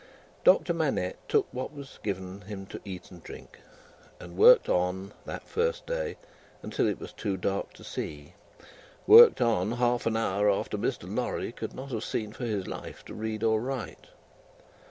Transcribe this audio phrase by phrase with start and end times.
[0.43, 3.59] Doctor Manette took what was given him to eat and drink,
[4.19, 6.17] and worked on, that first day,
[6.63, 8.33] until it was too dark to see
[9.05, 11.03] worked on, half an hour after Mr.
[11.03, 14.07] Lorry could not have seen, for his life, to read or write.